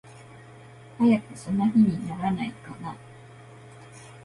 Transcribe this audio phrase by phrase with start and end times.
[0.97, 2.95] 早くその日にならないかな。